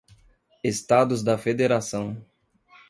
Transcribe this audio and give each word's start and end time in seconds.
Estados 0.63 1.21
da 1.23 1.37
Federação 1.37 2.25